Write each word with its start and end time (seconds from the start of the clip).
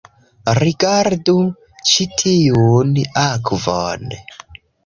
Rigardu 0.63 1.35
ĉi 1.91 2.09
tiun 2.23 2.97
akvon 3.27 4.09